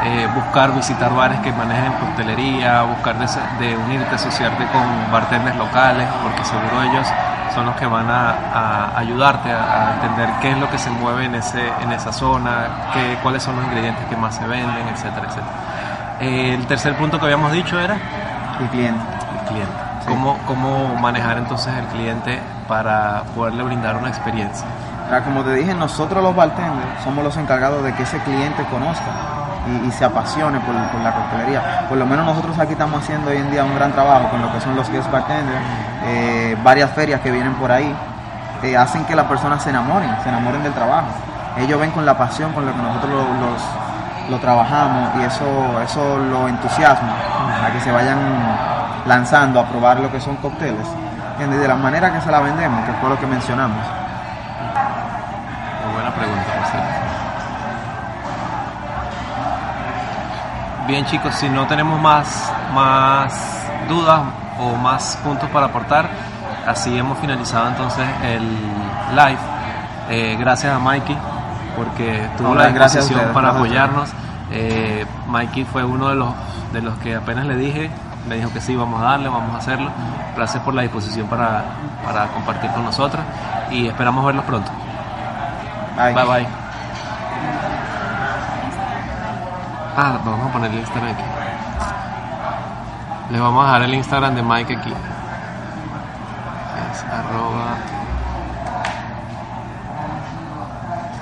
eh, 0.05 0.29
buscar, 0.35 0.75
visitar 0.75 1.15
bares 1.15 1.39
que 1.41 1.53
manejen 1.53 1.93
coctelería, 1.93 2.83
buscar 2.83 3.15
de, 3.19 3.27
de 3.65 3.77
unirte, 3.77 4.17
asociarte 4.17 4.65
con 4.67 5.13
bartenders 5.13 5.57
locales, 5.57 6.09
porque 6.25 6.45
seguro 6.45 6.83
ellos 6.83 7.07
son 7.55 7.67
los 7.67 7.77
que 7.77 7.87
van 7.87 8.11
a, 8.11 8.31
a 8.53 8.99
ayudarte 8.99 9.53
a, 9.53 9.91
a 9.91 9.95
entender 9.95 10.29
qué 10.41 10.51
es 10.51 10.59
lo 10.59 10.69
que 10.71 10.79
se 10.79 10.91
mueve 10.91 11.27
en, 11.27 11.37
ese, 11.37 11.63
en 11.81 11.93
esa 11.93 12.13
zona, 12.13 12.91
qué, 12.93 13.19
cuáles 13.23 13.45
son 13.45 13.55
los 13.55 13.65
ingredientes 13.67 14.05
que 14.07 14.17
más 14.17 14.35
se 14.35 14.45
venden, 14.47 14.89
etcétera, 14.89 15.27
etcétera. 15.29 15.53
Eh, 16.21 16.55
el 16.55 16.67
tercer 16.67 16.97
punto 16.97 17.19
que 17.21 17.27
habíamos 17.27 17.53
dicho 17.53 17.79
era 17.79 17.95
El 18.61 18.69
cliente. 18.71 19.01
el 19.41 19.47
cliente. 19.47 19.73
Sí. 20.01 20.09
¿Cómo, 20.09 20.37
¿Cómo 20.47 20.97
manejar 20.97 21.39
entonces 21.39 21.73
el 21.77 21.85
cliente 21.87 22.41
para 22.73 23.23
poderle 23.37 23.63
brindar 23.65 23.97
una 23.97 24.09
experiencia? 24.09 24.65
Como 25.27 25.43
te 25.43 25.53
dije, 25.53 25.75
nosotros 25.75 26.23
los 26.23 26.35
bartenders 26.35 27.05
somos 27.05 27.23
los 27.23 27.37
encargados 27.37 27.85
de 27.85 27.93
que 27.93 28.03
ese 28.05 28.17
cliente 28.21 28.65
conozca 28.71 29.11
y, 29.87 29.91
se 29.93 30.07
apasione 30.07 30.59
por, 30.61 30.75
la 30.75 31.13
coctelería. 31.13 31.85
Por 31.87 31.99
lo 31.99 32.07
menos 32.07 32.25
nosotros 32.25 32.59
aquí 32.59 32.73
estamos 32.73 33.03
haciendo 33.03 33.31
hoy 33.31 33.37
en 33.37 33.51
día 33.51 33.63
un 33.63 33.75
gran 33.75 33.93
trabajo 33.93 34.31
con 34.31 34.41
lo 34.41 34.51
que 34.51 34.61
son 34.63 34.75
los 34.75 34.91
guest 34.91 35.11
bartenders, 35.13 35.61
eh, 36.07 36.57
varias 36.65 36.91
ferias 36.93 37.21
que 37.21 37.31
vienen 37.31 37.53
por 37.55 37.71
ahí, 37.71 37.95
eh, 38.63 38.75
hacen 38.75 39.05
que 39.05 39.15
las 39.15 39.27
personas 39.27 39.63
se 39.63 39.69
enamoren, 39.69 40.09
se 40.23 40.31
enamoren 40.31 40.63
del 40.63 40.73
trabajo. 40.73 41.09
Ellos 41.59 41.79
ven 41.79 41.91
con 41.91 42.07
la 42.07 42.17
pasión 42.17 42.51
con 42.55 42.65
la 42.65 42.73
que 42.73 42.81
nosotros 42.81 43.11
lo, 43.13 43.19
los- 43.51 44.31
lo 44.31 44.39
trabajamos 44.39 45.11
y 45.21 45.25
eso, 45.25 45.45
eso 45.85 46.17
lo 46.17 46.49
entusiasma 46.49 47.13
a 47.67 47.71
que 47.71 47.81
se 47.81 47.93
vayan 47.93 48.17
lanzando 49.05 49.61
a 49.61 49.65
probar 49.67 50.01
lo 50.01 50.11
que 50.11 50.21
son 50.21 50.37
cócteles 50.37 50.87
de 51.39 51.69
la 51.69 51.75
manera 51.77 52.13
que 52.13 52.21
se 52.21 52.31
la 52.31 52.41
vendemos, 52.41 52.85
que 52.85 52.93
fue 52.95 53.09
lo 53.09 53.19
que 53.19 53.27
mencionamos. 53.27 53.79
Muy 55.85 55.95
buena 55.95 56.11
pregunta, 56.15 56.47
Marcelo. 56.61 56.83
Bien 60.87 61.05
chicos, 61.07 61.35
si 61.35 61.49
no 61.49 61.67
tenemos 61.67 62.01
más, 62.01 62.53
más 62.75 63.33
dudas 63.89 64.21
o 64.59 64.77
más 64.77 65.19
puntos 65.25 65.49
para 65.51 65.67
aportar, 65.67 66.09
así 66.67 66.97
hemos 66.97 67.19
finalizado 67.19 67.69
entonces 67.69 68.07
el 68.25 68.43
live. 69.15 69.39
Eh, 70.11 70.37
gracias 70.39 70.75
a 70.75 70.79
Mikey 70.79 71.17
porque 71.77 72.29
tuvo 72.37 72.55
la 72.55 72.69
disposición 72.69 73.33
para 73.33 73.51
apoyarnos. 73.51 74.11
Eh, 74.51 75.07
Mikey 75.29 75.65
fue 75.65 75.85
uno 75.85 76.09
de 76.09 76.17
los, 76.17 76.31
de 76.73 76.83
los 76.83 76.99
que 76.99 77.15
apenas 77.17 77.47
le 77.47 77.57
dije, 77.57 77.91
me 78.29 78.37
dijo 78.37 78.53
que 78.53 78.61
sí, 78.61 78.77
vamos 78.77 79.01
a 79.01 79.05
darle, 79.05 79.29
vamos 79.29 79.55
a 79.55 79.59
hacerlo. 79.59 79.91
Gracias 80.37 80.63
por 80.63 80.75
la 80.75 80.83
disposición 80.83 81.27
para, 81.27 81.65
para 82.05 82.29
compartir 82.29 82.71
con 82.71 82.85
nosotros 82.85 83.23
y 83.71 83.87
esperamos 83.89 84.25
verlos 84.25 84.45
pronto. 84.45 84.71
Bye. 85.97 86.15
Bye 86.15 86.25
bye. 86.25 86.47
Ah, 89.97 90.19
vamos 90.25 90.49
a 90.49 90.53
poner 90.53 90.71
el 90.71 90.79
Instagram 90.79 91.13
aquí. 91.13 91.23
Les 93.31 93.41
vamos 93.41 93.63
a 93.63 93.67
dejar 93.67 93.83
el 93.83 93.95
Instagram 93.95 94.35
de 94.35 94.43
Mike 94.43 94.77
aquí. 94.77 94.93
Es 96.93 97.05
arroba. 97.05 97.77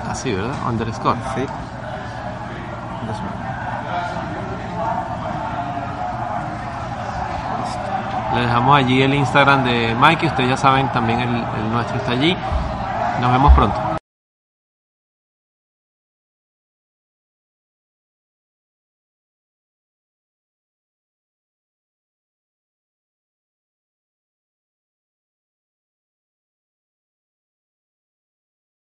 Así, 0.09 0.33
¿verdad? 0.33 0.55
Underscore. 0.67 1.17
Sí. 1.35 1.45
Les 8.33 8.45
dejamos 8.45 8.77
allí 8.77 9.01
el 9.01 9.13
Instagram 9.13 9.63
de 9.63 9.95
Mike. 9.99 10.27
Ustedes 10.27 10.49
ya 10.49 10.57
saben, 10.57 10.87
también 10.91 11.19
el, 11.19 11.35
el 11.35 11.71
nuestro 11.71 11.97
está 11.97 12.11
allí. 12.11 12.35
Nos 13.19 13.31
vemos 13.31 13.53
pronto. 13.53 13.90